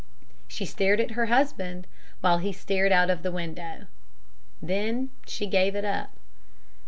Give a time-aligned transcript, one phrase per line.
[0.47, 1.85] She stared at her husband
[2.21, 3.85] while he stared out of the window.
[4.59, 6.09] Then she gave it up.